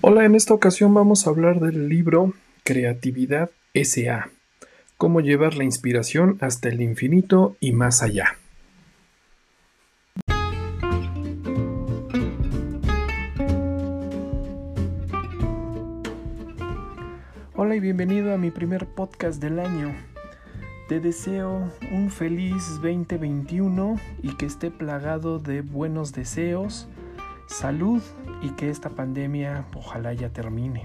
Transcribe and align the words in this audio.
Hola, 0.00 0.24
en 0.24 0.34
esta 0.34 0.52
ocasión 0.52 0.92
vamos 0.92 1.26
a 1.26 1.30
hablar 1.30 1.60
del 1.60 1.88
libro 1.88 2.34
Creatividad 2.62 3.50
SA, 3.74 4.30
cómo 4.96 5.20
llevar 5.20 5.54
la 5.54 5.64
inspiración 5.64 6.36
hasta 6.40 6.68
el 6.68 6.82
infinito 6.82 7.56
y 7.60 7.72
más 7.72 8.02
allá. 8.02 8.36
Hola 17.56 17.76
y 17.76 17.80
bienvenido 17.80 18.34
a 18.34 18.36
mi 18.36 18.50
primer 18.50 18.86
podcast 18.86 19.40
del 19.40 19.58
año. 19.58 19.94
Te 20.88 21.00
deseo 21.00 21.72
un 21.92 22.10
feliz 22.10 22.80
2021 22.82 23.98
y 24.22 24.36
que 24.36 24.44
esté 24.44 24.70
plagado 24.70 25.38
de 25.38 25.62
buenos 25.62 26.12
deseos 26.12 26.88
salud 27.46 28.02
y 28.42 28.50
que 28.50 28.70
esta 28.70 28.90
pandemia 28.90 29.66
ojalá 29.74 30.12
ya 30.12 30.30
termine. 30.30 30.84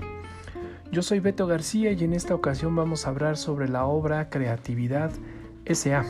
Yo 0.92 1.04
soy 1.04 1.20
Beto 1.20 1.46
García 1.46 1.92
y 1.92 2.04
en 2.04 2.14
esta 2.14 2.34
ocasión 2.34 2.76
vamos 2.76 3.06
a 3.06 3.10
hablar 3.10 3.38
sobre 3.38 3.70
la 3.70 3.86
obra 3.86 4.30
Creatividad 4.30 5.12
SA. 5.66 6.04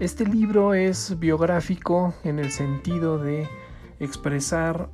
Este 0.00 0.24
libro 0.24 0.72
es 0.74 1.18
biográfico 1.18 2.14
en 2.24 2.38
el 2.38 2.50
sentido 2.50 3.18
de 3.18 3.46
expresar 4.00 4.88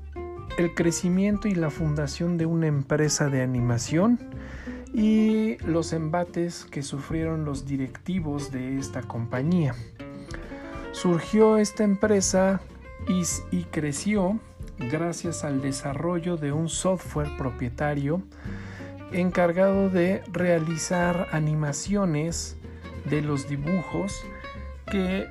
el 0.58 0.74
crecimiento 0.74 1.46
y 1.46 1.54
la 1.54 1.70
fundación 1.70 2.36
de 2.36 2.46
una 2.46 2.66
empresa 2.66 3.28
de 3.28 3.42
animación 3.42 4.18
y 4.92 5.56
los 5.58 5.92
embates 5.92 6.64
que 6.64 6.82
sufrieron 6.82 7.44
los 7.44 7.64
directivos 7.64 8.50
de 8.50 8.76
esta 8.76 9.02
compañía. 9.02 9.74
Surgió 10.90 11.58
esta 11.58 11.84
empresa 11.84 12.60
y, 13.08 13.64
creció 13.64 14.38
gracias 14.78 15.44
al 15.44 15.62
desarrollo 15.62 16.36
de 16.36 16.52
un 16.52 16.68
software 16.68 17.30
propietario 17.38 18.22
encargado 19.12 19.88
de 19.88 20.22
realizar 20.30 21.28
animaciones 21.32 22.56
de 23.08 23.22
los 23.22 23.48
dibujos 23.48 24.14
que 24.90 25.26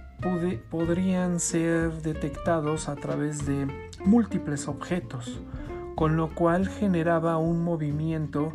podrían 0.69 1.39
ser 1.39 2.01
detectados 2.01 2.89
a 2.89 2.95
través 2.95 3.45
de 3.45 3.67
múltiples 4.03 4.67
objetos, 4.67 5.39
con 5.95 6.17
lo 6.17 6.33
cual 6.33 6.67
generaba 6.67 7.37
un 7.37 7.63
movimiento 7.63 8.51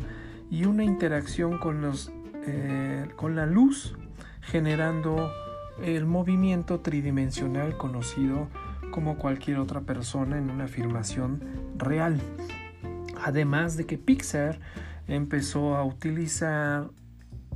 y 0.50 0.64
una 0.64 0.82
interacción 0.84 1.58
con, 1.58 1.80
los, 1.80 2.10
eh, 2.46 3.08
con 3.16 3.36
la 3.36 3.46
luz, 3.46 3.96
generando 4.40 5.30
el 5.82 6.06
movimiento 6.06 6.80
tridimensional 6.80 7.76
conocido 7.76 8.48
como 8.92 9.18
cualquier 9.18 9.58
otra 9.58 9.80
persona 9.80 10.38
en 10.38 10.50
una 10.50 10.64
afirmación 10.64 11.42
real. 11.76 12.20
Además 13.24 13.76
de 13.76 13.86
que 13.86 13.98
Pixar 13.98 14.60
empezó 15.08 15.74
a 15.74 15.84
utilizar 15.84 16.90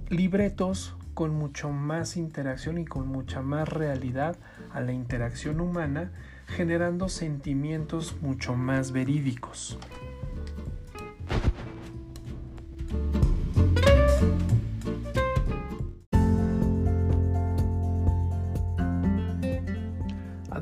libretos 0.09 0.97
con 1.15 1.35
mucho 1.35 1.71
más 1.71 2.17
interacción 2.17 2.79
y 2.79 2.85
con 2.85 3.07
mucha 3.07 3.41
más 3.41 3.69
realidad 3.69 4.37
a 4.73 4.81
la 4.81 4.93
interacción 4.93 5.61
humana, 5.61 6.11
generando 6.49 7.09
sentimientos 7.09 8.17
mucho 8.21 8.57
más 8.57 8.91
verídicos. 8.91 9.79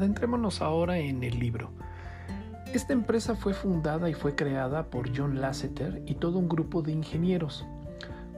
Adentrémonos 0.05 0.61
ahora 0.61 0.99
en 0.99 1.25
el 1.25 1.39
libro. 1.39 1.71
Esta 2.75 2.93
empresa 2.93 3.37
fue 3.37 3.55
fundada 3.55 4.11
y 4.11 4.13
fue 4.13 4.35
creada 4.35 4.91
por 4.91 5.17
John 5.17 5.41
Lasseter 5.41 6.03
y 6.05 6.17
todo 6.17 6.39
un 6.39 6.47
grupo 6.47 6.83
de 6.83 6.93
ingenieros. 6.93 7.67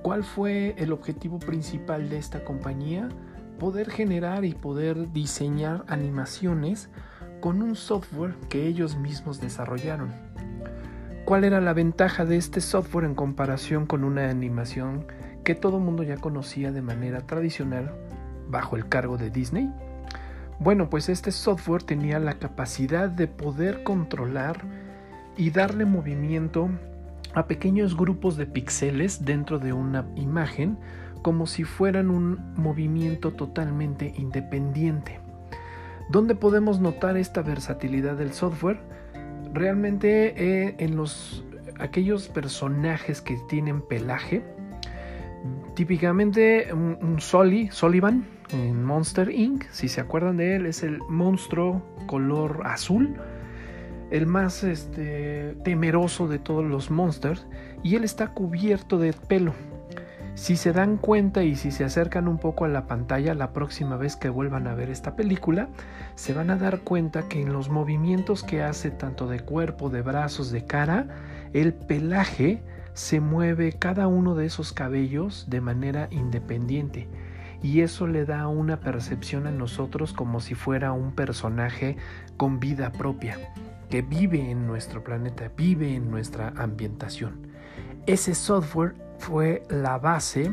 ¿Cuál 0.00 0.22
fue 0.22 0.76
el 0.78 0.92
objetivo 0.92 1.40
principal 1.40 2.08
de 2.08 2.18
esta 2.18 2.44
compañía? 2.44 3.08
Poder 3.58 3.90
generar 3.90 4.44
y 4.44 4.54
poder 4.54 5.10
diseñar 5.10 5.82
animaciones 5.88 6.88
con 7.40 7.60
un 7.62 7.74
software 7.74 8.36
que 8.48 8.68
ellos 8.68 8.96
mismos 8.96 9.40
desarrollaron. 9.40 10.12
¿Cuál 11.24 11.42
era 11.42 11.60
la 11.60 11.72
ventaja 11.72 12.24
de 12.24 12.36
este 12.36 12.60
software 12.60 13.06
en 13.06 13.16
comparación 13.16 13.86
con 13.86 14.04
una 14.04 14.30
animación 14.30 15.08
que 15.42 15.56
todo 15.56 15.80
mundo 15.80 16.04
ya 16.04 16.16
conocía 16.16 16.70
de 16.70 16.82
manera 16.82 17.26
tradicional 17.26 17.92
bajo 18.48 18.76
el 18.76 18.88
cargo 18.88 19.16
de 19.16 19.30
Disney? 19.30 19.68
Bueno, 20.58 20.88
pues 20.88 21.08
este 21.08 21.30
software 21.32 21.82
tenía 21.82 22.18
la 22.18 22.34
capacidad 22.34 23.08
de 23.08 23.26
poder 23.28 23.82
controlar 23.82 24.58
y 25.36 25.50
darle 25.50 25.84
movimiento 25.84 26.70
a 27.34 27.46
pequeños 27.46 27.96
grupos 27.96 28.36
de 28.36 28.46
píxeles 28.46 29.24
dentro 29.24 29.58
de 29.58 29.74
una 29.74 30.06
imagen 30.16 30.78
como 31.22 31.46
si 31.46 31.64
fueran 31.64 32.10
un 32.10 32.54
movimiento 32.54 33.32
totalmente 33.32 34.14
independiente. 34.16 35.20
¿Dónde 36.08 36.34
podemos 36.34 36.80
notar 36.80 37.16
esta 37.16 37.42
versatilidad 37.42 38.16
del 38.16 38.32
software? 38.32 38.78
Realmente 39.52 40.34
eh, 40.36 40.76
en 40.78 40.96
los 40.96 41.44
aquellos 41.78 42.28
personajes 42.28 43.20
que 43.20 43.36
tienen 43.48 43.82
pelaje, 43.82 44.42
típicamente 45.76 46.72
un, 46.72 46.98
un 47.00 47.20
Sullivan, 47.20 48.26
en 48.50 48.82
Monster 48.82 49.30
Inc. 49.30 49.64
Si 49.70 49.88
se 49.88 50.00
acuerdan 50.00 50.36
de 50.36 50.56
él, 50.56 50.66
es 50.66 50.82
el 50.82 50.98
monstruo 51.08 51.82
color 52.06 52.62
azul, 52.64 53.14
el 54.10 54.26
más 54.26 54.64
este, 54.64 55.54
temeroso 55.64 56.28
de 56.28 56.38
todos 56.38 56.64
los 56.64 56.90
monsters, 56.90 57.46
y 57.82 57.94
él 57.94 58.04
está 58.04 58.28
cubierto 58.28 58.98
de 58.98 59.12
pelo. 59.12 59.52
Si 60.34 60.56
se 60.56 60.72
dan 60.72 60.98
cuenta 60.98 61.44
y 61.44 61.56
si 61.56 61.70
se 61.70 61.84
acercan 61.84 62.28
un 62.28 62.38
poco 62.38 62.66
a 62.66 62.68
la 62.68 62.86
pantalla 62.86 63.34
la 63.34 63.52
próxima 63.52 63.96
vez 63.96 64.16
que 64.16 64.28
vuelvan 64.28 64.66
a 64.66 64.74
ver 64.74 64.90
esta 64.90 65.16
película, 65.16 65.68
se 66.14 66.34
van 66.34 66.50
a 66.50 66.56
dar 66.56 66.80
cuenta 66.80 67.26
que 67.26 67.40
en 67.40 67.54
los 67.54 67.70
movimientos 67.70 68.42
que 68.42 68.62
hace 68.62 68.90
tanto 68.90 69.28
de 69.28 69.40
cuerpo, 69.40 69.88
de 69.88 70.02
brazos, 70.02 70.50
de 70.50 70.66
cara, 70.66 71.06
el 71.54 71.72
pelaje 71.72 72.62
se 72.96 73.20
mueve 73.20 73.74
cada 73.74 74.06
uno 74.06 74.34
de 74.34 74.46
esos 74.46 74.72
cabellos 74.72 75.44
de 75.50 75.60
manera 75.60 76.08
independiente 76.10 77.06
y 77.62 77.82
eso 77.82 78.06
le 78.06 78.24
da 78.24 78.48
una 78.48 78.80
percepción 78.80 79.46
a 79.46 79.50
nosotros 79.50 80.14
como 80.14 80.40
si 80.40 80.54
fuera 80.54 80.92
un 80.92 81.12
personaje 81.12 81.98
con 82.38 82.58
vida 82.58 82.92
propia, 82.92 83.52
que 83.90 84.00
vive 84.00 84.50
en 84.50 84.66
nuestro 84.66 85.04
planeta, 85.04 85.50
vive 85.54 85.94
en 85.94 86.10
nuestra 86.10 86.54
ambientación. 86.56 87.48
Ese 88.06 88.34
software 88.34 88.94
fue 89.18 89.62
la 89.68 89.98
base 89.98 90.50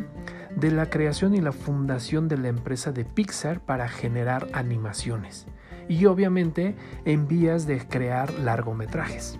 de 0.53 0.69
la 0.69 0.89
creación 0.89 1.35
y 1.35 1.39
la 1.39 1.53
fundación 1.53 2.27
de 2.27 2.37
la 2.37 2.49
empresa 2.49 2.91
de 2.91 3.05
Pixar 3.05 3.61
para 3.61 3.87
generar 3.87 4.49
animaciones 4.51 5.47
y 5.87 6.07
obviamente 6.07 6.75
en 7.05 7.25
vías 7.25 7.67
de 7.67 7.87
crear 7.87 8.33
largometrajes. 8.33 9.39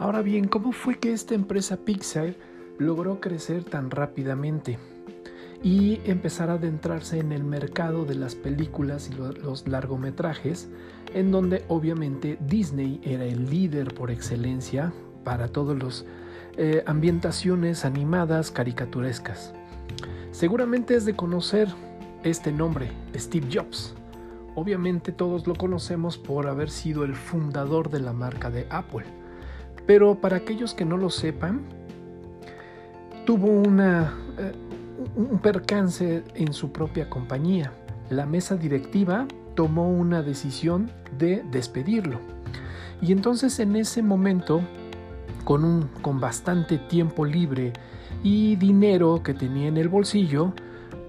Ahora 0.00 0.22
bien, 0.22 0.48
¿cómo 0.48 0.72
fue 0.72 0.98
que 0.98 1.12
esta 1.12 1.34
empresa 1.34 1.76
Pixar 1.76 2.34
logró 2.78 3.20
crecer 3.20 3.64
tan 3.64 3.90
rápidamente 3.90 4.78
y 5.62 6.00
empezar 6.04 6.48
a 6.48 6.54
adentrarse 6.54 7.18
en 7.18 7.32
el 7.32 7.44
mercado 7.44 8.06
de 8.06 8.14
las 8.14 8.34
películas 8.34 9.10
y 9.10 9.14
los 9.14 9.68
largometrajes, 9.68 10.70
en 11.12 11.30
donde 11.30 11.64
obviamente 11.68 12.38
Disney 12.40 13.00
era 13.04 13.24
el 13.24 13.50
líder 13.50 13.92
por 13.92 14.10
excelencia 14.10 14.92
para 15.22 15.48
todas 15.48 15.80
las 15.82 16.06
eh, 16.56 16.82
ambientaciones 16.86 17.84
animadas 17.84 18.50
caricaturescas? 18.50 19.52
Seguramente 20.32 20.94
es 20.94 21.04
de 21.04 21.14
conocer 21.14 21.68
este 22.22 22.52
nombre, 22.52 22.90
Steve 23.16 23.48
Jobs. 23.52 23.94
Obviamente 24.54 25.12
todos 25.12 25.46
lo 25.46 25.54
conocemos 25.54 26.18
por 26.18 26.46
haber 26.46 26.70
sido 26.70 27.04
el 27.04 27.14
fundador 27.14 27.90
de 27.90 28.00
la 28.00 28.12
marca 28.12 28.50
de 28.50 28.66
Apple. 28.70 29.04
Pero 29.86 30.16
para 30.16 30.36
aquellos 30.36 30.74
que 30.74 30.84
no 30.84 30.96
lo 30.96 31.10
sepan, 31.10 31.62
tuvo 33.26 33.48
eh, 33.48 34.06
un 35.16 35.38
percance 35.40 36.22
en 36.34 36.52
su 36.52 36.72
propia 36.72 37.08
compañía. 37.08 37.72
La 38.08 38.26
mesa 38.26 38.56
directiva 38.56 39.26
tomó 39.54 39.90
una 39.90 40.22
decisión 40.22 40.90
de 41.18 41.44
despedirlo. 41.50 42.18
Y 43.02 43.12
entonces 43.12 43.58
en 43.60 43.76
ese 43.76 44.02
momento, 44.02 44.60
con, 45.44 45.64
un, 45.64 45.88
con 46.02 46.20
bastante 46.20 46.78
tiempo 46.78 47.24
libre 47.24 47.72
y 48.22 48.56
dinero 48.56 49.22
que 49.22 49.34
tenía 49.34 49.68
en 49.68 49.76
el 49.76 49.88
bolsillo, 49.88 50.52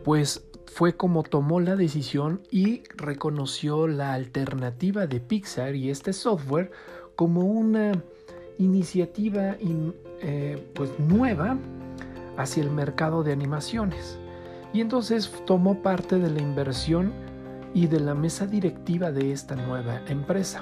pues 0.03 0.45
fue 0.65 0.95
como 0.95 1.24
tomó 1.24 1.59
la 1.59 1.75
decisión 1.75 2.42
y 2.50 2.83
reconoció 2.95 3.88
la 3.88 4.13
alternativa 4.13 5.06
de 5.06 5.19
Pixar 5.19 5.75
y 5.75 5.89
este 5.89 6.13
software 6.13 6.71
como 7.15 7.42
una 7.42 7.92
iniciativa 8.57 9.57
eh, 10.21 10.71
pues 10.74 10.92
nueva 10.98 11.57
hacia 12.38 12.63
el 12.63 12.71
mercado 12.71 13.24
de 13.24 13.33
animaciones. 13.33 14.18
Y 14.74 14.80
entonces 14.80 15.30
tomó 15.45 15.81
parte 15.81 16.18
de 16.18 16.30
la 16.30 16.42
inversión 16.42 17.12
y 17.74 17.88
de 17.88 18.00
la 18.00 18.15
mesa 18.15 18.48
directiva 18.48 19.12
de 19.12 19.33
esta 19.33 19.56
nueva 19.56 20.01
empresa. 20.07 20.62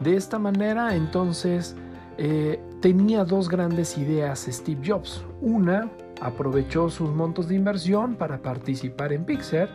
De 0.00 0.16
esta 0.16 0.40
manera 0.40 0.96
entonces 0.96 1.76
eh, 2.18 2.60
tenía 2.82 3.24
dos 3.24 3.48
grandes 3.48 3.96
ideas 3.96 4.46
Steve 4.50 4.82
Jobs. 4.84 5.24
Una, 5.40 5.88
aprovechó 6.20 6.90
sus 6.90 7.08
montos 7.10 7.48
de 7.48 7.54
inversión 7.54 8.16
para 8.16 8.42
participar 8.42 9.12
en 9.12 9.24
Pixar 9.24 9.70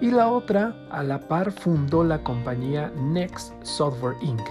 y 0.00 0.10
la 0.10 0.28
otra, 0.28 0.76
a 0.90 1.02
la 1.02 1.20
par, 1.20 1.52
fundó 1.52 2.04
la 2.04 2.22
compañía 2.22 2.92
Next 3.00 3.54
Software 3.62 4.16
Inc., 4.20 4.42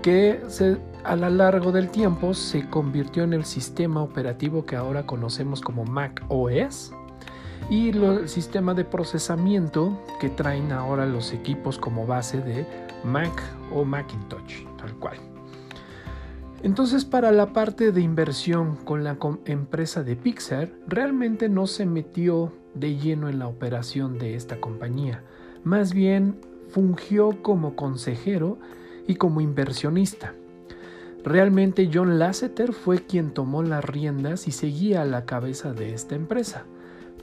que 0.00 0.40
a 1.04 1.16
lo 1.16 1.28
largo 1.28 1.72
del 1.72 1.90
tiempo 1.90 2.34
se 2.34 2.68
convirtió 2.70 3.24
en 3.24 3.32
el 3.32 3.44
sistema 3.44 4.02
operativo 4.02 4.64
que 4.64 4.76
ahora 4.76 5.04
conocemos 5.04 5.60
como 5.60 5.84
Mac 5.84 6.24
OS 6.28 6.92
y 7.68 7.90
el 7.90 8.28
sistema 8.28 8.74
de 8.74 8.84
procesamiento 8.84 10.00
que 10.20 10.28
traen 10.28 10.70
ahora 10.72 11.06
los 11.06 11.32
equipos 11.32 11.78
como 11.78 12.06
base 12.06 12.40
de 12.40 12.66
Mac 13.04 13.42
o 13.72 13.84
Macintosh, 13.84 14.64
tal 14.76 14.94
cual. 14.94 15.31
Entonces 16.62 17.04
para 17.04 17.32
la 17.32 17.52
parte 17.52 17.90
de 17.90 18.00
inversión 18.00 18.76
con 18.76 19.02
la 19.02 19.18
empresa 19.46 20.04
de 20.04 20.14
Pixar, 20.14 20.70
realmente 20.86 21.48
no 21.48 21.66
se 21.66 21.86
metió 21.86 22.52
de 22.74 22.96
lleno 22.96 23.28
en 23.28 23.40
la 23.40 23.48
operación 23.48 24.18
de 24.18 24.36
esta 24.36 24.60
compañía, 24.60 25.24
más 25.64 25.92
bien 25.92 26.36
fungió 26.70 27.42
como 27.42 27.74
consejero 27.74 28.58
y 29.08 29.16
como 29.16 29.40
inversionista. 29.40 30.34
Realmente 31.24 31.90
John 31.92 32.18
Lasseter 32.18 32.72
fue 32.72 33.04
quien 33.06 33.32
tomó 33.32 33.62
las 33.62 33.84
riendas 33.84 34.48
y 34.48 34.52
seguía 34.52 35.02
a 35.02 35.04
la 35.04 35.24
cabeza 35.24 35.72
de 35.72 35.94
esta 35.94 36.14
empresa. 36.14 36.64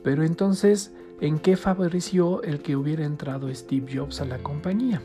Pero 0.04 0.24
entonces, 0.24 0.94
¿en 1.20 1.40
qué 1.40 1.58
favoreció 1.58 2.42
el 2.44 2.62
que 2.62 2.78
hubiera 2.78 3.04
entrado 3.04 3.54
Steve 3.54 3.88
Jobs 3.94 4.22
a 4.22 4.26
la 4.26 4.38
compañía? 4.38 5.02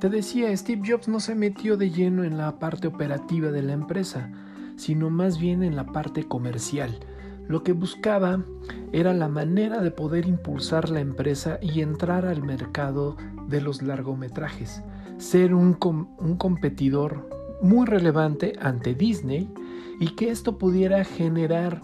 Te 0.00 0.10
decía, 0.10 0.54
Steve 0.54 0.82
Jobs 0.86 1.08
no 1.08 1.20
se 1.20 1.34
metió 1.34 1.78
de 1.78 1.90
lleno 1.90 2.22
en 2.22 2.36
la 2.36 2.58
parte 2.58 2.86
operativa 2.86 3.50
de 3.50 3.62
la 3.62 3.72
empresa, 3.72 4.30
sino 4.76 5.08
más 5.08 5.40
bien 5.40 5.62
en 5.62 5.74
la 5.74 5.86
parte 5.86 6.28
comercial. 6.28 6.98
Lo 7.48 7.62
que 7.62 7.72
buscaba 7.72 8.44
era 8.92 9.14
la 9.14 9.28
manera 9.28 9.80
de 9.80 9.90
poder 9.90 10.26
impulsar 10.26 10.90
la 10.90 11.00
empresa 11.00 11.58
y 11.62 11.80
entrar 11.80 12.26
al 12.26 12.42
mercado 12.42 13.16
de 13.48 13.62
los 13.62 13.80
largometrajes, 13.80 14.82
ser 15.16 15.54
un, 15.54 15.78
un 16.18 16.36
competidor 16.36 17.30
muy 17.62 17.86
relevante 17.86 18.52
ante 18.60 18.94
Disney 18.94 19.50
y 19.98 20.08
que 20.08 20.28
esto 20.28 20.58
pudiera 20.58 21.04
generar 21.04 21.80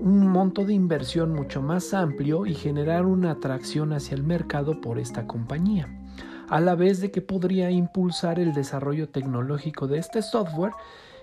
un 0.00 0.26
monto 0.26 0.64
de 0.64 0.74
inversión 0.74 1.32
mucho 1.32 1.62
más 1.62 1.94
amplio 1.94 2.44
y 2.44 2.54
generar 2.54 3.06
una 3.06 3.30
atracción 3.30 3.92
hacia 3.92 4.16
el 4.16 4.24
mercado 4.24 4.80
por 4.80 4.98
esta 4.98 5.28
compañía 5.28 6.01
a 6.52 6.60
la 6.60 6.74
vez 6.74 7.00
de 7.00 7.10
que 7.10 7.22
podría 7.22 7.70
impulsar 7.70 8.38
el 8.38 8.52
desarrollo 8.52 9.08
tecnológico 9.08 9.86
de 9.86 9.96
este 9.96 10.20
software 10.20 10.72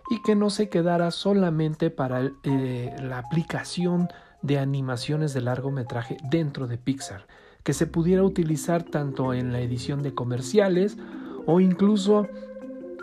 y 0.09 0.23
que 0.23 0.33
no 0.33 0.49
se 0.49 0.69
quedara 0.69 1.11
solamente 1.11 1.91
para 1.91 2.31
eh, 2.43 2.95
la 2.99 3.19
aplicación 3.19 4.09
de 4.41 4.57
animaciones 4.57 5.35
de 5.35 5.41
largometraje 5.41 6.17
dentro 6.31 6.65
de 6.65 6.79
Pixar, 6.79 7.27
que 7.61 7.73
se 7.73 7.85
pudiera 7.85 8.23
utilizar 8.23 8.81
tanto 8.81 9.35
en 9.35 9.53
la 9.53 9.59
edición 9.59 10.01
de 10.01 10.15
comerciales 10.15 10.97
o 11.45 11.59
incluso 11.59 12.27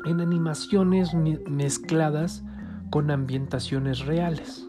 en 0.04 0.20
animaciones 0.20 1.14
mezcladas 1.14 2.42
con 2.90 3.12
ambientaciones 3.12 4.04
reales. 4.04 4.66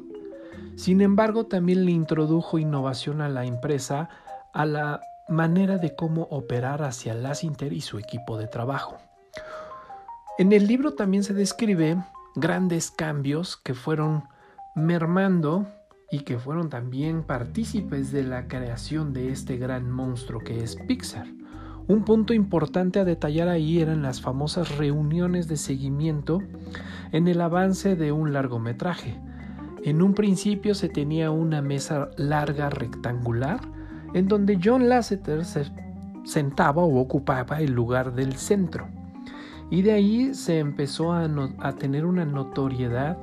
Sin 0.76 1.02
embargo, 1.02 1.48
también 1.48 1.86
le 1.86 1.92
introdujo 1.92 2.60
innovación 2.60 3.20
a 3.20 3.30
la 3.30 3.46
empresa 3.46 4.10
a 4.54 4.68
la 4.68 5.02
manera 5.28 5.78
de 5.78 5.96
cómo 5.96 6.24
operar 6.24 6.84
hacia 6.84 7.14
Lassinter 7.14 7.74
y 7.74 7.82
su 7.82 7.98
equipo 8.00 8.38
de 8.38 8.48
trabajo. 8.48 8.98
En 10.38 10.54
el 10.54 10.68
libro 10.68 10.94
también 10.94 11.24
se 11.24 11.34
describe 11.34 11.98
grandes 12.36 12.92
cambios 12.92 13.58
que 13.58 13.74
fueron 13.74 14.24
mermando 14.76 15.68
y 16.12 16.20
que 16.20 16.38
fueron 16.38 16.70
también 16.70 17.24
partícipes 17.24 18.12
de 18.12 18.24
la 18.24 18.48
creación 18.48 19.14
de 19.14 19.32
este 19.32 19.58
gran 19.58 19.90
monstruo 19.92 20.42
que 20.42 20.64
es 20.64 20.76
Pixar. 20.76 21.28
Un 21.88 22.04
punto 22.04 22.34
importante 22.34 23.00
a 23.00 23.06
detallar 23.06 23.48
ahí 23.48 23.82
eran 23.82 24.02
las 24.02 24.22
famosas 24.22 24.78
reuniones 24.78 25.48
de 25.48 25.58
seguimiento 25.58 26.42
en 27.12 27.28
el 27.28 27.42
avance 27.42 27.96
de 27.96 28.12
un 28.12 28.34
largometraje. 28.34 29.20
En 29.84 30.02
un 30.02 30.14
principio 30.14 30.76
se 30.76 30.90
tenía 30.90 31.32
una 31.32 31.62
mesa 31.62 32.10
larga 32.18 32.70
rectangular 32.70 33.77
en 34.14 34.28
donde 34.28 34.60
John 34.64 34.90
Lasseter 34.90 35.46
se 35.46 35.66
sentaba 36.24 36.84
o 36.84 37.00
ocupaba 37.00 37.62
el 37.62 37.72
lugar 37.72 38.14
del 38.14 38.36
centro. 38.36 38.88
Y 39.70 39.82
de 39.82 39.92
ahí 39.94 40.34
se 40.34 40.60
empezó 40.60 41.14
a, 41.14 41.28
a 41.60 41.72
tener 41.74 42.06
una 42.06 42.26
notoriedad 42.26 43.18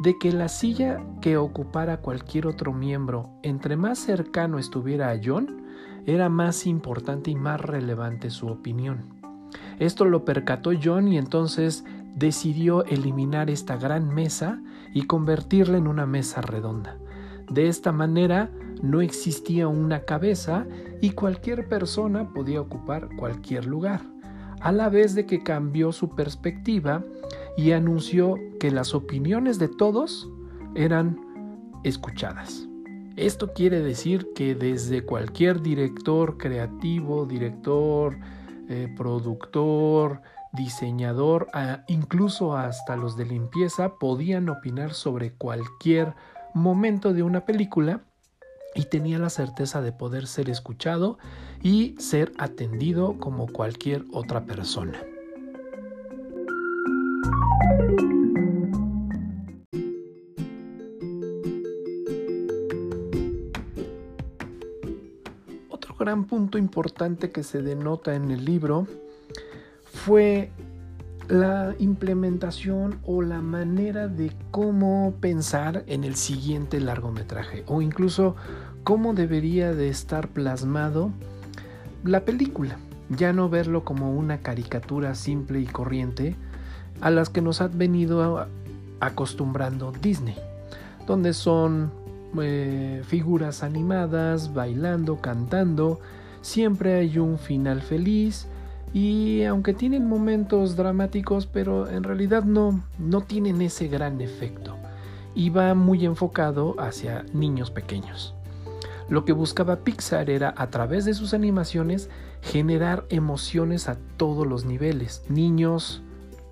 de 0.00 0.16
que 0.18 0.32
la 0.32 0.48
silla 0.48 1.00
que 1.20 1.36
ocupara 1.36 1.98
cualquier 1.98 2.46
otro 2.46 2.72
miembro, 2.72 3.30
entre 3.42 3.76
más 3.76 3.98
cercano 3.98 4.58
estuviera 4.58 5.10
a 5.10 5.18
John, 5.22 5.62
era 6.06 6.28
más 6.28 6.66
importante 6.66 7.30
y 7.30 7.34
más 7.34 7.60
relevante 7.60 8.30
su 8.30 8.46
opinión. 8.48 9.18
Esto 9.78 10.04
lo 10.04 10.24
percató 10.24 10.70
John 10.82 11.08
y 11.08 11.18
entonces 11.18 11.84
decidió 12.14 12.84
eliminar 12.84 13.50
esta 13.50 13.76
gran 13.76 14.12
mesa 14.14 14.60
y 14.94 15.06
convertirla 15.06 15.78
en 15.78 15.86
una 15.86 16.06
mesa 16.06 16.40
redonda. 16.40 16.96
De 17.50 17.68
esta 17.68 17.92
manera 17.92 18.50
no 18.82 19.00
existía 19.00 19.68
una 19.68 20.00
cabeza 20.00 20.66
y 21.00 21.10
cualquier 21.10 21.68
persona 21.68 22.32
podía 22.32 22.60
ocupar 22.60 23.08
cualquier 23.16 23.66
lugar, 23.66 24.02
a 24.60 24.72
la 24.72 24.88
vez 24.88 25.14
de 25.14 25.26
que 25.26 25.42
cambió 25.42 25.92
su 25.92 26.14
perspectiva 26.14 27.02
y 27.56 27.72
anunció 27.72 28.36
que 28.60 28.70
las 28.70 28.94
opiniones 28.94 29.58
de 29.58 29.68
todos 29.68 30.30
eran 30.74 31.18
escuchadas. 31.84 32.68
Esto 33.16 33.52
quiere 33.52 33.80
decir 33.80 34.28
que 34.34 34.54
desde 34.54 35.04
cualquier 35.04 35.60
director 35.60 36.38
creativo, 36.38 37.26
director, 37.26 38.16
eh, 38.68 38.94
productor, 38.96 40.22
diseñador, 40.52 41.48
incluso 41.88 42.56
hasta 42.56 42.96
los 42.96 43.16
de 43.16 43.26
limpieza, 43.26 43.98
podían 43.98 44.48
opinar 44.48 44.94
sobre 44.94 45.32
cualquier 45.32 46.14
momento 46.54 47.12
de 47.12 47.22
una 47.22 47.44
película 47.44 48.00
y 48.74 48.84
tenía 48.84 49.18
la 49.18 49.30
certeza 49.30 49.80
de 49.80 49.92
poder 49.92 50.26
ser 50.26 50.50
escuchado 50.50 51.18
y 51.62 51.94
ser 51.98 52.32
atendido 52.38 53.18
como 53.18 53.46
cualquier 53.46 54.04
otra 54.12 54.44
persona. 54.44 54.98
Otro 65.68 65.94
gran 65.98 66.24
punto 66.24 66.58
importante 66.58 67.30
que 67.30 67.42
se 67.42 67.62
denota 67.62 68.14
en 68.14 68.30
el 68.30 68.44
libro 68.44 68.86
fue 69.84 70.50
la 71.28 71.74
implementación 71.78 72.98
o 73.04 73.20
la 73.20 73.42
manera 73.42 74.08
de 74.08 74.32
cómo 74.50 75.14
pensar 75.20 75.84
en 75.86 76.04
el 76.04 76.14
siguiente 76.14 76.80
largometraje 76.80 77.64
o 77.66 77.82
incluso 77.82 78.34
cómo 78.82 79.12
debería 79.12 79.74
de 79.74 79.90
estar 79.90 80.28
plasmado 80.28 81.10
la 82.02 82.24
película, 82.24 82.78
ya 83.10 83.32
no 83.32 83.50
verlo 83.50 83.84
como 83.84 84.14
una 84.14 84.38
caricatura 84.38 85.14
simple 85.14 85.60
y 85.60 85.66
corriente 85.66 86.34
a 87.00 87.10
las 87.10 87.28
que 87.28 87.42
nos 87.42 87.60
ha 87.60 87.68
venido 87.68 88.46
acostumbrando 89.00 89.92
Disney, 90.00 90.36
donde 91.06 91.34
son 91.34 91.92
eh, 92.40 93.02
figuras 93.06 93.62
animadas, 93.62 94.54
bailando, 94.54 95.20
cantando, 95.20 96.00
siempre 96.40 96.94
hay 96.94 97.18
un 97.18 97.38
final 97.38 97.82
feliz, 97.82 98.46
y 98.92 99.44
aunque 99.44 99.74
tienen 99.74 100.06
momentos 100.06 100.76
dramáticos, 100.76 101.46
pero 101.46 101.88
en 101.88 102.02
realidad 102.02 102.44
no, 102.44 102.82
no 102.98 103.20
tienen 103.22 103.60
ese 103.60 103.88
gran 103.88 104.20
efecto 104.20 104.76
y 105.34 105.50
va 105.50 105.74
muy 105.74 106.04
enfocado 106.04 106.74
hacia 106.78 107.24
niños 107.32 107.70
pequeños. 107.70 108.34
Lo 109.08 109.24
que 109.24 109.32
buscaba 109.32 109.76
Pixar 109.76 110.28
era 110.28 110.54
a 110.56 110.68
través 110.68 111.04
de 111.04 111.14
sus 111.14 111.32
animaciones 111.32 112.10
generar 112.42 113.06
emociones 113.08 113.88
a 113.88 113.96
todos 114.16 114.46
los 114.46 114.64
niveles, 114.64 115.22
niños, 115.28 116.02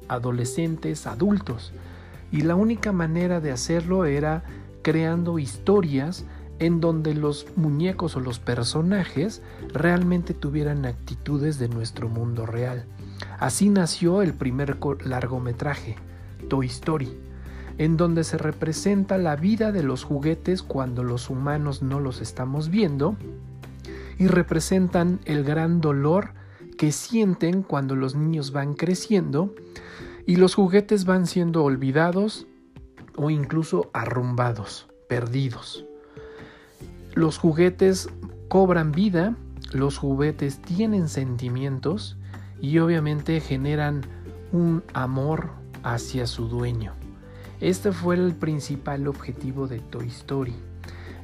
adolescentes, 0.09 1.07
adultos. 1.07 1.73
Y 2.33 2.43
la 2.43 2.55
única 2.55 2.93
manera 2.93 3.41
de 3.41 3.53
hacerlo 3.53 4.05
era 4.05 4.45
creando 4.83 5.39
historias 5.39 6.25
en 6.59 6.81
donde 6.81 7.15
los 7.15 7.47
muñecos 7.57 8.17
o 8.17 8.21
los 8.21 8.39
personajes 8.39 9.43
realmente 9.73 10.35
tuvieran 10.35 10.87
actitudes 10.87 11.59
de 11.59 11.69
nuestro 11.69 12.09
mundo 12.09 12.47
real. 12.47 12.85
Así 13.39 13.69
nació 13.69 14.23
el 14.23 14.35
primer 14.35 14.79
largometraje, 15.05 15.97
Toy 16.49 16.67
Story, 16.67 17.17
en 17.79 17.97
donde 17.97 18.25
se 18.25 18.39
representa 18.39 19.19
la 19.19 19.37
vida 19.37 19.73
de 19.73 19.83
los 19.83 20.05
juguetes 20.05 20.63
cuando 20.63 21.03
los 21.03 21.29
humanos 21.29 21.83
no 21.83 22.01
los 22.01 22.21
estamos 22.21 22.71
viendo 22.71 23.17
y 24.19 24.29
representan 24.29 25.21
el 25.25 25.45
gran 25.45 25.81
dolor 25.81 26.31
que 26.79 26.93
sienten 26.93 27.63
cuando 27.63 27.97
los 27.97 28.15
niños 28.15 28.53
van 28.53 28.75
creciendo 28.75 29.55
y 30.27 30.37
los 30.37 30.55
juguetes 30.55 31.05
van 31.05 31.27
siendo 31.27 31.65
olvidados 31.65 32.47
o 33.17 33.31
incluso 33.31 33.91
arrumbados, 33.93 34.89
perdidos. 35.09 35.87
Los 37.17 37.39
juguetes 37.39 38.11
cobran 38.49 38.93
vida, 38.93 39.35
los 39.73 39.97
juguetes 39.97 40.61
tienen 40.61 41.09
sentimientos 41.09 42.19
y 42.61 42.79
obviamente 42.79 43.41
generan 43.41 44.03
un 44.53 44.83
amor 44.93 45.49
hacia 45.83 46.27
su 46.27 46.47
dueño. 46.47 46.93
Este 47.63 47.91
fue 47.91 48.17
el 48.17 48.35
principal 48.35 49.09
objetivo 49.09 49.67
de 49.67 49.79
Toy 49.79 50.09
Story, 50.09 50.53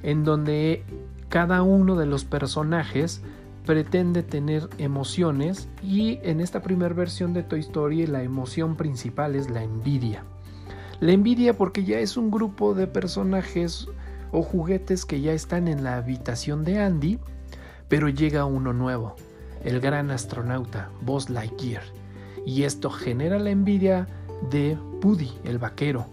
en 0.03 0.25
donde 0.25 0.83
cada 1.29 1.61
uno 1.61 1.95
de 1.95 2.07
los 2.07 2.25
personajes 2.25 3.21
pretende 3.67 4.23
tener 4.23 4.71
emociones 4.79 5.69
y 5.83 6.21
en 6.23 6.41
esta 6.41 6.63
primera 6.63 6.95
versión 6.95 7.35
de 7.35 7.43
Toy 7.43 7.61
Story 7.61 8.07
la 8.07 8.23
emoción 8.23 8.77
principal 8.77 9.35
es 9.35 9.51
la 9.51 9.63
envidia. 9.63 10.25
La 11.01 11.13
envidia 11.13 11.55
porque 11.55 11.85
ya 11.85 11.99
es 11.99 12.17
un 12.17 12.31
grupo 12.31 12.73
de 12.73 12.87
personajes 12.87 13.89
o 14.33 14.43
juguetes 14.43 15.07
que 15.07 15.21
ya 15.21 15.33
están 15.33 15.69
en 15.69 15.85
la 15.85 15.97
habitación 15.97 16.65
de 16.65 16.81
Andy, 16.81 17.19
pero 17.89 18.09
llega 18.09 18.45
uno 18.45 18.73
nuevo, 18.73 19.15
el 19.63 19.81
gran 19.81 20.11
astronauta 20.11 20.91
Buzz 21.03 21.31
Lightyear, 21.31 21.83
y 22.45 22.65
esto 22.65 22.91
genera 22.91 23.39
la 23.39 23.51
envidia 23.51 24.09
de 24.51 24.77
Woody, 25.05 25.31
el 25.45 25.59
vaquero, 25.59 26.07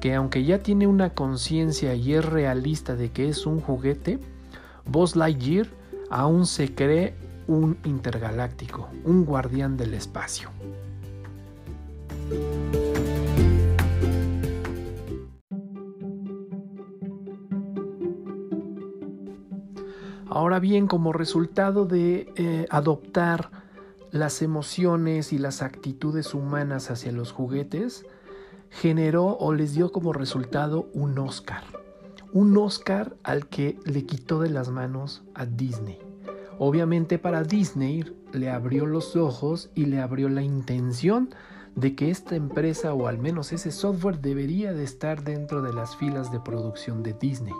que 0.00 0.14
aunque 0.14 0.44
ya 0.44 0.62
tiene 0.62 0.86
una 0.86 1.10
conciencia 1.10 1.94
y 1.94 2.14
es 2.14 2.24
realista 2.24 2.96
de 2.96 3.10
que 3.10 3.28
es 3.28 3.44
un 3.44 3.60
juguete, 3.60 4.18
Buzz 4.86 5.16
Lightyear 5.16 5.66
aún 6.10 6.46
se 6.46 6.74
cree 6.74 7.14
un 7.48 7.78
intergaláctico, 7.84 8.88
un 9.04 9.24
guardián 9.24 9.76
del 9.76 9.94
espacio. 9.94 10.50
Ahora 20.36 20.60
bien, 20.60 20.86
como 20.86 21.14
resultado 21.14 21.86
de 21.86 22.30
eh, 22.36 22.66
adoptar 22.68 23.50
las 24.10 24.42
emociones 24.42 25.32
y 25.32 25.38
las 25.38 25.62
actitudes 25.62 26.34
humanas 26.34 26.90
hacia 26.90 27.10
los 27.10 27.32
juguetes, 27.32 28.04
generó 28.68 29.28
o 29.38 29.54
les 29.54 29.72
dio 29.72 29.92
como 29.92 30.12
resultado 30.12 30.90
un 30.92 31.18
Oscar. 31.18 31.64
Un 32.34 32.54
Oscar 32.58 33.16
al 33.22 33.46
que 33.46 33.78
le 33.86 34.04
quitó 34.04 34.38
de 34.38 34.50
las 34.50 34.68
manos 34.68 35.24
a 35.34 35.46
Disney. 35.46 35.98
Obviamente 36.58 37.18
para 37.18 37.42
Disney 37.42 38.04
le 38.34 38.50
abrió 38.50 38.84
los 38.84 39.16
ojos 39.16 39.70
y 39.74 39.86
le 39.86 40.02
abrió 40.02 40.28
la 40.28 40.42
intención 40.42 41.30
de 41.76 41.94
que 41.94 42.10
esta 42.10 42.36
empresa 42.36 42.92
o 42.92 43.06
al 43.06 43.16
menos 43.16 43.54
ese 43.54 43.72
software 43.72 44.20
debería 44.20 44.74
de 44.74 44.84
estar 44.84 45.24
dentro 45.24 45.62
de 45.62 45.72
las 45.72 45.96
filas 45.96 46.30
de 46.30 46.40
producción 46.40 47.02
de 47.02 47.14
Disney. 47.14 47.54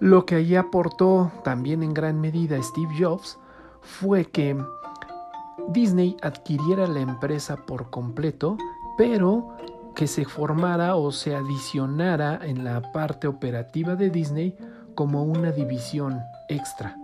Lo 0.00 0.26
que 0.26 0.34
allí 0.34 0.56
aportó 0.56 1.30
también 1.44 1.82
en 1.82 1.94
gran 1.94 2.20
medida 2.20 2.60
Steve 2.62 2.94
Jobs 2.98 3.38
fue 3.80 4.24
que 4.24 4.56
Disney 5.68 6.16
adquiriera 6.20 6.86
la 6.86 7.00
empresa 7.00 7.56
por 7.56 7.90
completo, 7.90 8.58
pero 8.98 9.56
que 9.94 10.06
se 10.06 10.24
formara 10.24 10.96
o 10.96 11.12
se 11.12 11.34
adicionara 11.34 12.40
en 12.42 12.64
la 12.64 12.92
parte 12.92 13.28
operativa 13.28 13.94
de 13.94 14.10
Disney 14.10 14.56
como 14.94 15.22
una 15.22 15.52
división 15.52 16.20
extra, 16.48 16.96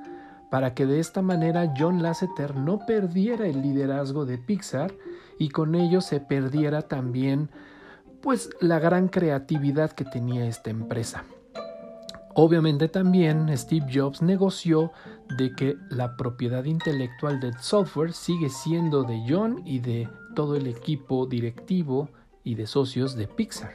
para 0.51 0.75
que 0.75 0.87
de 0.87 1.01
esta 1.01 1.23
manera 1.23 1.73
John 1.79 2.03
Lasseter 2.03 2.57
no 2.57 2.81
perdiera 2.87 3.47
el 3.47 3.63
liderazgo 3.63 4.27
de 4.27 4.39
Pixar 4.39 4.93
y 5.39 5.51
con 5.51 5.75
ello 5.75 6.01
se 6.01 6.21
perdiera 6.21 6.83
también 6.83 7.51
pues 8.21 8.51
la 8.61 8.79
gran 8.79 9.09
creatividad 9.09 9.93
que 9.93 10.05
tenía 10.05 10.47
esta 10.47 10.71
empresa. 10.71 11.25
Obviamente 12.35 12.89
también 12.89 13.57
Steve 13.57 13.87
Jobs 13.93 14.23
negoció 14.23 14.93
de 15.37 15.55
que 15.55 15.77
la 15.91 16.17
propiedad 16.17 16.65
intelectual 16.65 17.41
del 17.41 17.59
software 17.59 18.13
sigue 18.13 18.49
siendo 18.49 19.03
de 19.03 19.25
John 19.29 19.63
y 19.65 19.81
de 19.81 20.09
todo 20.35 20.55
el 20.55 20.69
equipo 20.69 21.27
directivo 21.27 22.09
y 22.45 22.55
de 22.55 22.67
socios 22.67 23.17
de 23.17 23.27
Pixar. 23.27 23.73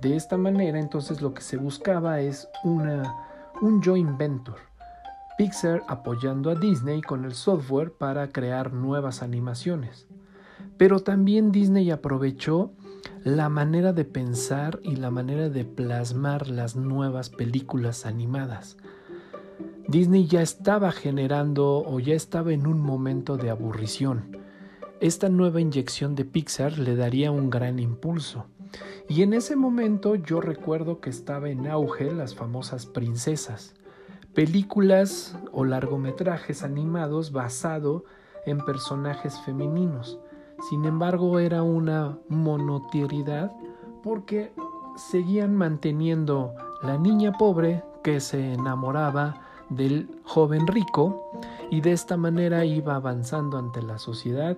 De 0.00 0.14
esta 0.14 0.36
manera 0.36 0.78
entonces 0.78 1.22
lo 1.22 1.32
que 1.32 1.42
se 1.42 1.56
buscaba 1.56 2.20
es 2.20 2.48
una, 2.64 3.14
un 3.62 3.82
joint 3.82 4.16
venture. 4.16 4.58
Pixar 5.38 5.82
apoyando 5.88 6.50
a 6.50 6.54
Disney 6.54 7.00
con 7.00 7.24
el 7.24 7.32
software 7.32 7.92
para 7.92 8.28
crear 8.28 8.74
nuevas 8.74 9.22
animaciones. 9.22 10.06
Pero 10.76 11.00
también 11.00 11.50
Disney 11.50 11.90
aprovechó 11.90 12.72
la 13.24 13.50
manera 13.50 13.92
de 13.92 14.06
pensar 14.06 14.80
y 14.82 14.96
la 14.96 15.10
manera 15.10 15.50
de 15.50 15.66
plasmar 15.66 16.48
las 16.48 16.74
nuevas 16.74 17.28
películas 17.28 18.06
animadas. 18.06 18.78
Disney 19.88 20.26
ya 20.26 20.40
estaba 20.40 20.90
generando 20.90 21.84
o 21.84 22.00
ya 22.00 22.14
estaba 22.14 22.52
en 22.52 22.66
un 22.66 22.80
momento 22.80 23.36
de 23.36 23.50
aburrición. 23.50 24.38
Esta 25.00 25.28
nueva 25.28 25.60
inyección 25.60 26.14
de 26.14 26.24
Pixar 26.24 26.78
le 26.78 26.96
daría 26.96 27.30
un 27.30 27.50
gran 27.50 27.78
impulso. 27.78 28.46
Y 29.08 29.22
en 29.22 29.34
ese 29.34 29.56
momento 29.56 30.14
yo 30.14 30.40
recuerdo 30.40 31.00
que 31.00 31.10
estaba 31.10 31.50
en 31.50 31.66
auge 31.66 32.12
las 32.12 32.34
famosas 32.34 32.86
princesas, 32.86 33.74
películas 34.32 35.36
o 35.52 35.64
largometrajes 35.64 36.62
animados 36.62 37.32
basado 37.32 38.04
en 38.46 38.64
personajes 38.64 39.40
femeninos. 39.40 40.20
Sin 40.68 40.84
embargo, 40.84 41.38
era 41.38 41.62
una 41.62 42.18
monotiridad 42.28 43.52
porque 44.02 44.52
seguían 44.96 45.54
manteniendo 45.54 46.52
la 46.82 46.98
niña 46.98 47.32
pobre 47.32 47.82
que 48.02 48.20
se 48.20 48.54
enamoraba 48.54 49.40
del 49.68 50.08
joven 50.24 50.66
rico 50.66 51.30
y 51.70 51.80
de 51.80 51.92
esta 51.92 52.16
manera 52.16 52.64
iba 52.64 52.96
avanzando 52.96 53.58
ante 53.58 53.82
la 53.82 53.98
sociedad 53.98 54.56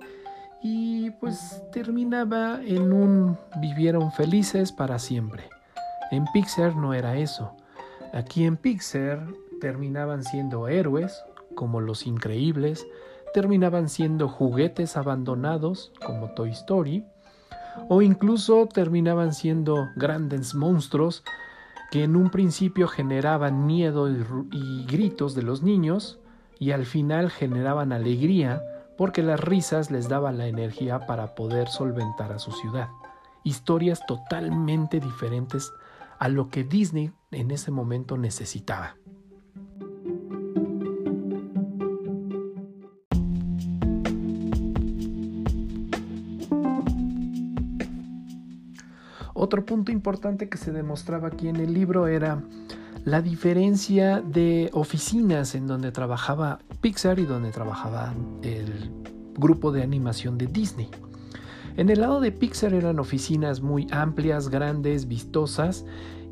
y 0.62 1.10
pues 1.10 1.62
terminaba 1.72 2.60
en 2.64 2.92
un 2.92 3.36
vivieron 3.60 4.12
felices 4.12 4.72
para 4.72 4.98
siempre. 4.98 5.48
En 6.10 6.24
Pixar 6.32 6.76
no 6.76 6.94
era 6.94 7.16
eso. 7.16 7.52
Aquí 8.12 8.44
en 8.44 8.56
Pixar 8.56 9.26
terminaban 9.60 10.22
siendo 10.22 10.68
héroes 10.68 11.22
como 11.54 11.80
los 11.80 12.06
increíbles, 12.06 12.86
terminaban 13.32 13.88
siendo 13.88 14.28
juguetes 14.28 14.96
abandonados 14.96 15.92
como 16.04 16.30
Toy 16.30 16.50
Story, 16.50 17.04
o 17.88 18.02
incluso 18.02 18.66
terminaban 18.66 19.32
siendo 19.32 19.88
grandes 19.96 20.54
monstruos 20.54 21.24
que 21.90 22.04
en 22.04 22.16
un 22.16 22.30
principio 22.30 22.88
generaban 22.88 23.66
miedo 23.66 24.08
y, 24.10 24.86
gritos 24.86 25.34
de 25.34 25.42
los 25.42 25.62
niños 25.62 26.18
y 26.58 26.70
al 26.70 26.86
final 26.86 27.30
generaban 27.30 27.92
alegría 27.92 28.62
porque 28.96 29.22
las 29.22 29.40
risas 29.40 29.90
les 29.90 30.08
daban 30.08 30.38
la 30.38 30.46
energía 30.46 31.06
para 31.06 31.34
poder 31.34 31.68
solventar 31.68 32.32
a 32.32 32.38
su 32.38 32.52
ciudad. 32.52 32.88
Historias 33.44 34.06
totalmente 34.06 35.00
diferentes 35.00 35.72
a 36.18 36.28
lo 36.28 36.48
que 36.48 36.64
Disney 36.64 37.12
en 37.30 37.50
ese 37.50 37.70
momento 37.70 38.16
necesitaba. 38.16 38.96
Otro 49.42 49.66
punto 49.66 49.90
importante 49.90 50.48
que 50.48 50.56
se 50.56 50.70
demostraba 50.70 51.26
aquí 51.26 51.48
en 51.48 51.56
el 51.56 51.74
libro 51.74 52.06
era 52.06 52.40
la 53.04 53.22
diferencia 53.22 54.20
de 54.20 54.70
oficinas 54.72 55.56
en 55.56 55.66
donde 55.66 55.90
trabajaba 55.90 56.60
Pixar 56.80 57.18
y 57.18 57.24
donde 57.24 57.50
trabajaba 57.50 58.14
el 58.44 58.92
grupo 59.34 59.72
de 59.72 59.82
animación 59.82 60.38
de 60.38 60.46
Disney. 60.46 60.90
En 61.76 61.90
el 61.90 62.02
lado 62.02 62.20
de 62.20 62.30
Pixar 62.30 62.72
eran 62.72 63.00
oficinas 63.00 63.62
muy 63.62 63.88
amplias, 63.90 64.48
grandes, 64.48 65.08
vistosas 65.08 65.86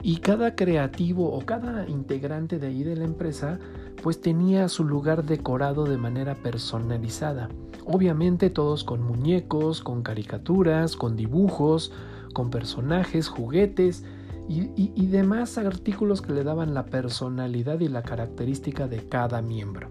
y 0.04 0.18
cada 0.18 0.54
creativo 0.54 1.32
o 1.32 1.44
cada 1.44 1.88
integrante 1.88 2.60
de 2.60 2.68
ahí 2.68 2.84
de 2.84 2.94
la 2.94 3.06
empresa 3.06 3.58
pues 4.04 4.20
tenía 4.20 4.68
su 4.68 4.84
lugar 4.84 5.24
decorado 5.24 5.82
de 5.82 5.96
manera 5.96 6.36
personalizada. 6.36 7.48
Obviamente 7.86 8.50
todos 8.50 8.84
con 8.84 9.02
muñecos, 9.02 9.82
con 9.82 10.04
caricaturas, 10.04 10.94
con 10.94 11.16
dibujos, 11.16 11.92
con 12.32 12.50
personajes, 12.50 13.28
juguetes 13.28 14.04
y, 14.48 15.06
demás 15.06 15.58
artículos 15.58 16.22
que 16.22 16.32
le 16.32 16.42
daban 16.42 16.74
la 16.74 16.86
personalidad 16.86 17.78
y 17.80 17.88
la 17.88 18.02
característica 18.02 18.88
de 18.88 19.08
cada 19.08 19.42
miembro. 19.42 19.88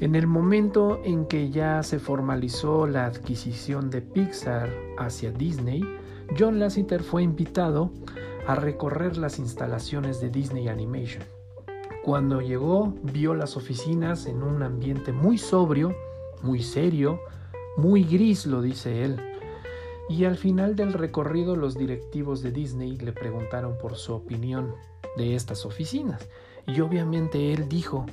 En 0.00 0.14
el 0.14 0.26
momento 0.26 1.00
en 1.04 1.26
que 1.26 1.50
ya 1.50 1.82
se 1.82 1.98
formalizó 1.98 2.86
la 2.86 3.04
adquisición 3.04 3.90
de 3.90 4.00
Pixar 4.00 4.70
hacia 4.98 5.30
Disney, 5.30 5.82
John 6.38 6.58
Lasseter 6.58 7.02
fue 7.02 7.22
invitado 7.22 7.92
a 8.46 8.54
recorrer 8.54 9.18
las 9.18 9.38
instalaciones 9.38 10.20
de 10.20 10.30
Disney 10.30 10.68
Animation. 10.68 11.22
Cuando 12.02 12.40
llegó, 12.40 12.94
vio 13.02 13.34
las 13.34 13.58
oficinas 13.58 14.24
en 14.24 14.42
un 14.42 14.62
ambiente 14.62 15.12
muy 15.12 15.36
sobrio, 15.36 15.94
muy 16.42 16.62
serio, 16.62 17.20
muy 17.76 18.04
gris, 18.04 18.46
lo 18.46 18.62
dice 18.62 19.04
él. 19.04 19.20
Y 20.10 20.24
al 20.24 20.36
final 20.36 20.74
del 20.74 20.92
recorrido 20.92 21.54
los 21.54 21.78
directivos 21.78 22.42
de 22.42 22.50
Disney 22.50 22.96
le 22.96 23.12
preguntaron 23.12 23.78
por 23.80 23.94
su 23.94 24.12
opinión 24.12 24.74
de 25.16 25.36
estas 25.36 25.64
oficinas. 25.64 26.28
Y 26.66 26.80
obviamente 26.80 27.52
él 27.52 27.68
dijo, 27.68 28.06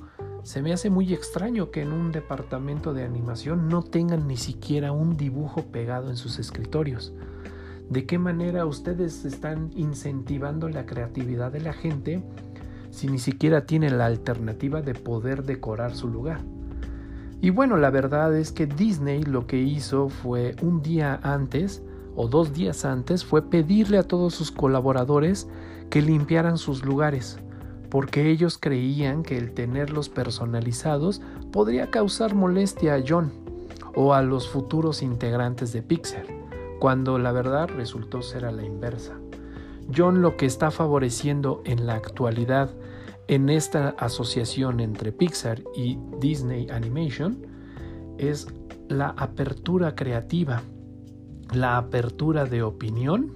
se 0.43 0.61
me 0.61 0.73
hace 0.73 0.91
muy 0.91 1.11
extraño 1.11 1.71
que 1.71 1.81
en 1.81 1.91
un 1.91 2.11
departamento 2.11 2.93
de 2.93 3.03
animación 3.03 3.67
no 3.67 3.81
tengan 3.81 4.27
ni 4.27 4.37
siquiera 4.37 4.91
un 4.91 5.17
dibujo 5.17 5.63
pegado 5.63 6.11
en 6.11 6.17
sus 6.17 6.37
escritorios. 6.37 7.13
¿De 7.89 8.05
qué 8.05 8.19
manera 8.19 8.67
ustedes 8.67 9.25
están 9.25 9.71
incentivando 9.75 10.69
la 10.69 10.85
creatividad 10.85 11.51
de 11.51 11.61
la 11.61 11.73
gente 11.73 12.21
si 12.91 13.07
ni 13.07 13.17
siquiera 13.17 13.65
tienen 13.65 13.97
la 13.97 14.05
alternativa 14.05 14.83
de 14.83 14.93
poder 14.93 15.45
decorar 15.45 15.95
su 15.95 16.09
lugar? 16.09 16.41
Y 17.41 17.49
bueno, 17.49 17.75
la 17.77 17.89
verdad 17.89 18.35
es 18.35 18.51
que 18.51 18.67
Disney 18.67 19.23
lo 19.23 19.47
que 19.47 19.57
hizo 19.57 20.09
fue 20.09 20.55
un 20.61 20.83
día 20.83 21.19
antes 21.23 21.81
o 22.17 22.27
dos 22.27 22.51
días 22.51 22.83
antes 22.83 23.24
fue 23.24 23.43
pedirle 23.43 24.00
a 24.00 24.03
todos 24.03 24.33
sus 24.33 24.51
colaboradores 24.51 25.47
que 25.91 26.01
limpiaran 26.01 26.57
sus 26.57 26.83
lugares, 26.83 27.38
porque 27.89 28.29
ellos 28.29 28.57
creían 28.57 29.21
que 29.21 29.38
el 29.38 29.53
tenerlos 29.53 30.09
personalizados 30.09 31.21
podría 31.51 31.91
causar 31.91 32.33
molestia 32.33 32.95
a 32.95 33.03
John 33.07 33.31
o 33.95 34.15
a 34.15 34.24
los 34.24 34.50
futuros 34.50 35.03
integrantes 35.03 35.71
de 35.74 35.83
Pixar, 35.83 36.25
cuando 36.79 37.19
la 37.19 37.31
verdad 37.31 37.69
resultó 37.69 38.24
ser 38.24 38.45
a 38.45 38.51
la 38.51 38.65
inversa. 38.65 39.13
John 39.95 40.21
lo 40.21 40.38
que 40.38 40.47
está 40.47 40.71
favoreciendo 40.71 41.62
en 41.65 41.86
la 41.86 41.93
actualidad 41.93 42.71
en 43.27 43.50
esta 43.50 43.89
asociación 44.00 44.79
entre 44.79 45.12
Pixar 45.12 45.62
y 45.75 46.00
Disney 46.19 46.67
Animation 46.71 47.45
es 48.17 48.47
la 48.88 49.09
apertura 49.17 49.95
creativa, 49.95 50.63
la 51.53 51.77
apertura 51.77 52.45
de 52.45 52.63
opinión 52.63 53.31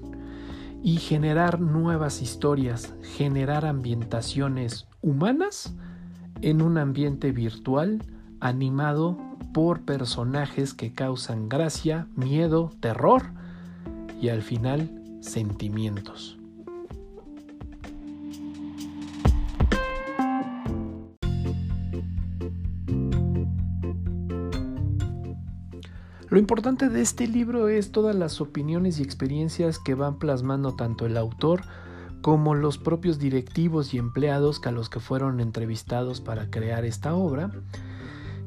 y 0.83 0.97
generar 0.97 1.59
nuevas 1.59 2.21
historias, 2.21 2.93
generar 3.03 3.65
ambientaciones 3.65 4.87
humanas 5.01 5.73
en 6.41 6.61
un 6.61 6.77
ambiente 6.77 7.31
virtual 7.31 8.03
animado 8.39 9.17
por 9.53 9.81
personajes 9.81 10.73
que 10.73 10.93
causan 10.93 11.49
gracia, 11.49 12.07
miedo, 12.15 12.71
terror 12.79 13.23
y 14.19 14.29
al 14.29 14.41
final 14.41 14.89
sentimientos. 15.21 16.40
Lo 26.31 26.39
importante 26.39 26.87
de 26.87 27.01
este 27.01 27.27
libro 27.27 27.67
es 27.67 27.91
todas 27.91 28.15
las 28.15 28.39
opiniones 28.39 28.99
y 28.99 29.03
experiencias 29.03 29.79
que 29.79 29.95
van 29.95 30.17
plasmando 30.17 30.73
tanto 30.75 31.05
el 31.05 31.17
autor 31.17 31.63
como 32.21 32.55
los 32.55 32.77
propios 32.77 33.19
directivos 33.19 33.93
y 33.93 33.97
empleados 33.97 34.61
a 34.63 34.71
los 34.71 34.87
que 34.87 35.01
fueron 35.01 35.41
entrevistados 35.41 36.21
para 36.21 36.49
crear 36.49 36.85
esta 36.85 37.15
obra. 37.15 37.51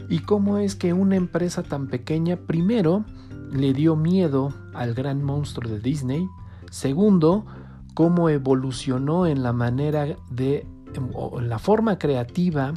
Y 0.09 0.21
cómo 0.21 0.57
es 0.57 0.77
que 0.77 0.95
una 0.95 1.17
empresa 1.17 1.63
tan 1.63 1.89
pequeña 1.89 2.37
primero 2.37 3.05
le 3.53 3.75
dio 3.75 3.97
miedo 3.97 4.55
al 4.73 4.95
gran 4.95 5.23
monstruo 5.23 5.71
de 5.71 5.79
Disney, 5.79 6.27
segundo, 6.71 7.45
cómo 7.93 8.31
evolucionó 8.31 9.27
en 9.27 9.43
la 9.43 9.53
manera 9.53 10.07
de 10.31 10.67
en 10.95 11.49
la 11.51 11.59
forma 11.59 11.99
creativa 11.99 12.73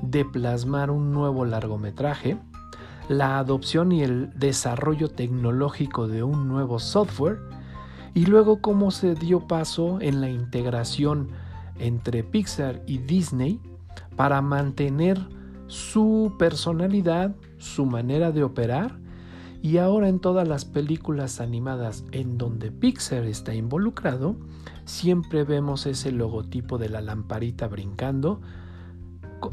de 0.00 0.24
plasmar 0.24 0.90
un 0.90 1.12
nuevo 1.12 1.44
largometraje, 1.44 2.38
la 3.08 3.38
adopción 3.38 3.92
y 3.92 4.02
el 4.02 4.30
desarrollo 4.38 5.08
tecnológico 5.08 6.08
de 6.08 6.22
un 6.22 6.48
nuevo 6.48 6.78
software 6.78 7.38
y 8.14 8.26
luego 8.26 8.60
cómo 8.60 8.90
se 8.90 9.14
dio 9.14 9.46
paso 9.46 9.98
en 10.00 10.20
la 10.20 10.28
integración 10.28 11.28
entre 11.78 12.24
Pixar 12.24 12.82
y 12.86 12.98
Disney 12.98 13.60
para 14.16 14.40
mantener 14.40 15.20
su 15.68 16.34
personalidad, 16.38 17.36
su 17.58 17.86
manera 17.86 18.32
de 18.32 18.42
operar 18.42 18.98
y 19.62 19.78
ahora 19.78 20.08
en 20.08 20.20
todas 20.20 20.46
las 20.48 20.64
películas 20.64 21.40
animadas 21.40 22.04
en 22.12 22.38
donde 22.38 22.72
Pixar 22.72 23.24
está 23.24 23.54
involucrado, 23.54 24.36
siempre 24.84 25.44
vemos 25.44 25.86
ese 25.86 26.12
logotipo 26.12 26.78
de 26.78 26.88
la 26.88 27.00
lamparita 27.00 27.68
brincando, 27.68 28.40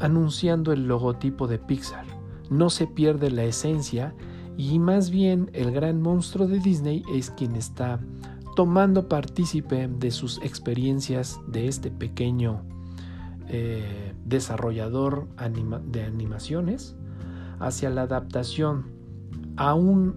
anunciando 0.00 0.72
el 0.72 0.86
logotipo 0.88 1.46
de 1.46 1.58
Pixar 1.58 2.23
no 2.50 2.70
se 2.70 2.86
pierde 2.86 3.30
la 3.30 3.44
esencia 3.44 4.14
y 4.56 4.78
más 4.78 5.10
bien 5.10 5.50
el 5.52 5.72
gran 5.72 6.00
monstruo 6.00 6.46
de 6.46 6.58
Disney 6.58 7.02
es 7.12 7.30
quien 7.30 7.56
está 7.56 8.00
tomando 8.54 9.08
partícipe 9.08 9.88
de 9.88 10.10
sus 10.10 10.38
experiencias 10.42 11.40
de 11.48 11.66
este 11.66 11.90
pequeño 11.90 12.62
eh, 13.48 14.14
desarrollador 14.24 15.28
de 15.86 16.04
animaciones 16.04 16.96
hacia 17.58 17.90
la 17.90 18.02
adaptación 18.02 18.86
a 19.56 19.74
un 19.74 20.16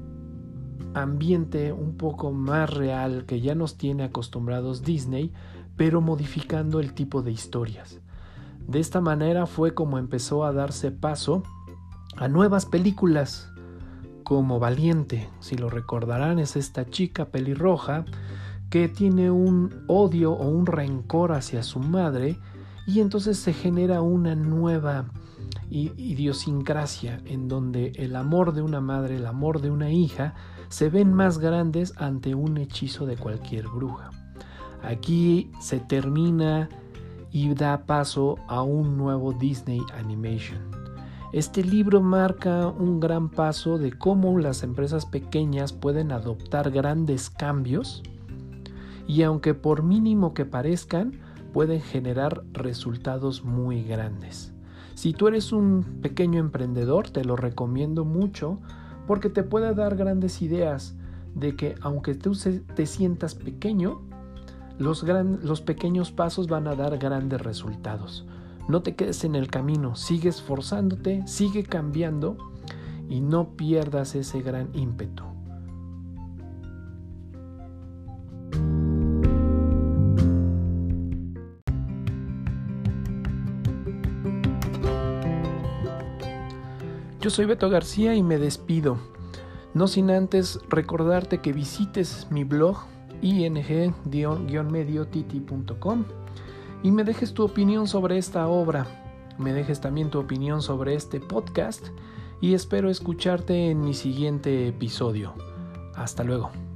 ambiente 0.94 1.74
un 1.74 1.98
poco 1.98 2.32
más 2.32 2.70
real 2.70 3.26
que 3.26 3.42
ya 3.42 3.56
nos 3.56 3.78
tiene 3.78 4.04
acostumbrados 4.04 4.84
Disney, 4.84 5.34
pero 5.76 6.02
modificando 6.02 6.80
el 6.80 6.94
tipo 6.94 7.22
de 7.22 7.32
historias. 7.32 8.00
De 8.68 8.80
esta 8.80 9.02
manera 9.02 9.46
fue 9.46 9.74
como 9.74 9.98
empezó 9.98 10.44
a 10.44 10.54
darse 10.54 10.92
paso 10.92 11.44
a 12.18 12.28
nuevas 12.28 12.66
películas 12.66 13.50
como 14.24 14.60
Valiente, 14.60 15.30
si 15.40 15.56
lo 15.56 15.70
recordarán, 15.70 16.40
es 16.40 16.56
esta 16.56 16.86
chica 16.90 17.26
pelirroja 17.26 18.06
que 18.70 18.90
tiene 18.90 19.32
un 19.32 19.84
odio 19.88 20.34
o 20.34 20.50
un 20.50 20.66
rencor 20.66 21.32
hacia 21.32 21.64
su 21.64 21.80
madre 21.80 22.38
y 22.86 23.00
entonces 23.00 23.38
se 23.38 23.54
genera 23.54 24.02
una 24.02 24.36
nueva 24.36 25.06
idiosincrasia 25.70 27.22
en 27.26 27.48
donde 27.48 27.92
el 27.96 28.16
amor 28.16 28.54
de 28.54 28.62
una 28.62 28.82
madre, 28.82 29.18
el 29.18 29.26
amor 29.26 29.62
de 29.62 29.72
una 29.72 29.92
hija 29.92 30.34
se 30.70 30.90
ven 30.90 31.14
más 31.14 31.38
grandes 31.38 31.94
ante 31.98 32.36
un 32.36 32.58
hechizo 32.58 33.06
de 33.06 33.16
cualquier 33.16 33.68
bruja. 33.68 34.10
Aquí 34.84 35.52
se 35.60 35.80
termina 35.80 36.70
y 37.32 37.54
da 37.54 37.86
paso 37.86 38.36
a 38.48 38.62
un 38.62 38.98
nuevo 38.98 39.34
Disney 39.34 39.82
Animation. 39.98 40.77
Este 41.38 41.64
libro 41.64 42.02
marca 42.02 42.66
un 42.68 43.00
gran 43.00 43.30
paso 43.30 43.78
de 43.78 43.92
cómo 43.92 44.40
las 44.40 44.64
empresas 44.64 45.06
pequeñas 45.06 45.72
pueden 45.72 46.12
adoptar 46.12 46.72
grandes 46.72 47.30
cambios 47.30 48.02
y 49.06 49.22
aunque 49.22 49.54
por 49.54 49.84
mínimo 49.84 50.34
que 50.34 50.46
parezcan, 50.46 51.20
pueden 51.54 51.80
generar 51.80 52.44
resultados 52.54 53.44
muy 53.44 53.84
grandes. 53.84 54.52
Si 54.96 55.14
tú 55.14 55.28
eres 55.28 55.52
un 55.52 56.00
pequeño 56.02 56.40
emprendedor, 56.40 57.12
te 57.12 57.24
lo 57.24 57.36
recomiendo 57.36 58.04
mucho 58.04 58.58
porque 59.06 59.30
te 59.30 59.44
puede 59.44 59.76
dar 59.76 59.96
grandes 59.96 60.42
ideas 60.42 60.96
de 61.36 61.56
que 61.56 61.76
aunque 61.82 62.16
tú 62.16 62.36
te 62.74 62.88
sientas 62.88 63.36
pequeño, 63.36 64.02
los, 64.80 65.04
los 65.04 65.62
pequeños 65.62 66.12
pasos 66.12 66.48
van 66.48 66.68
a 66.68 66.74
dar 66.74 66.98
grandes 66.98 67.40
resultados. 67.42 68.26
No 68.68 68.82
te 68.82 68.96
quedes 68.96 69.24
en 69.24 69.36
el 69.36 69.50
camino, 69.50 69.96
sigue 69.96 70.28
esforzándote, 70.28 71.26
sigue 71.26 71.64
cambiando 71.64 72.36
y 73.10 73.22
no 73.22 73.56
pierdas 73.56 74.14
ese 74.16 74.42
gran 74.42 74.68
ímpetu. 74.74 75.24
Yo 87.22 87.30
soy 87.30 87.46
Beto 87.46 87.70
García 87.70 88.16
y 88.16 88.24
me 88.24 88.38
despido. 88.38 88.98
No 89.74 89.88
sin 89.88 90.12
antes 90.12 90.60
recordarte 90.70 91.40
que 91.40 91.54
visites 91.54 92.28
mi 92.32 92.44
blog 92.44 92.80
ing-mediotiti.com 93.22 96.04
y 96.84 96.92
me 96.92 97.04
dejes 97.04 97.34
tu 97.34 97.44
opinión 97.44 97.88
sobre 97.88 98.18
esta 98.18 98.48
obra. 98.48 98.86
Me 99.38 99.54
dejes 99.54 99.82
también 99.82 100.10
tu 100.10 100.20
opinión 100.20 100.62
sobre 100.62 100.96
este 100.96 101.20
podcast 101.20 101.88
y 102.42 102.54
espero 102.54 102.90
escucharte 102.90 103.70
en 103.70 103.82
mi 103.82 103.94
siguiente 103.94 104.68
episodio. 104.68 105.34
Hasta 105.96 106.24
luego. 106.24 106.67